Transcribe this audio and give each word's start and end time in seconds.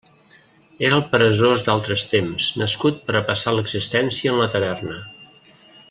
Era 0.87 0.97
el 0.99 1.03
peresós 1.11 1.65
d'altres 1.67 2.05
temps, 2.15 2.47
nascut 2.63 2.99
per 3.11 3.17
a 3.19 3.23
passar 3.31 3.55
l'existència 3.59 4.33
en 4.35 4.43
la 4.45 4.49
taverna. 4.57 4.99